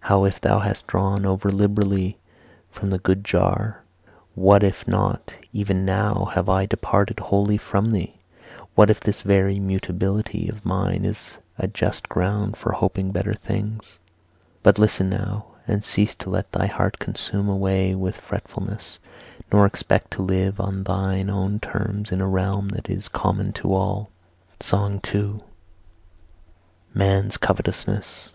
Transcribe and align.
How 0.00 0.24
if 0.26 0.38
thou 0.40 0.58
hast 0.58 0.86
drawn 0.88 1.24
over 1.24 1.50
liberally 1.50 2.18
from 2.70 2.90
the 2.90 2.98
good 2.98 3.24
jar? 3.24 3.82
What 4.34 4.62
if 4.62 4.86
not 4.86 5.32
even 5.54 5.86
now 5.86 6.26
have 6.34 6.50
I 6.50 6.66
departed 6.66 7.20
wholly 7.20 7.56
from 7.56 7.92
thee? 7.92 8.20
What 8.74 8.90
if 8.90 9.00
this 9.00 9.22
very 9.22 9.58
mutability 9.58 10.48
of 10.50 10.66
mine 10.66 11.06
is 11.06 11.38
a 11.56 11.68
just 11.68 12.10
ground 12.10 12.58
for 12.58 12.72
hoping 12.72 13.12
better 13.12 13.32
things? 13.32 13.98
But 14.62 14.78
listen 14.78 15.08
now, 15.08 15.46
and 15.66 15.82
cease 15.84 16.14
to 16.16 16.28
let 16.28 16.52
thy 16.52 16.66
heart 16.66 16.98
consume 16.98 17.48
away 17.48 17.94
with 17.94 18.16
fretfulness, 18.20 18.98
nor 19.50 19.64
expect 19.64 20.10
to 20.14 20.22
live 20.22 20.60
on 20.60 20.82
thine 20.84 21.30
own 21.30 21.60
terms 21.60 22.12
in 22.12 22.20
a 22.20 22.28
realm 22.28 22.68
that 22.70 22.90
is 22.90 23.08
common 23.08 23.52
to 23.54 23.72
all.' 23.72 24.10
SONG 24.60 25.00
II. 25.14 25.40
MAN'S 26.92 27.38
COVETOUSNESS. 27.38 28.32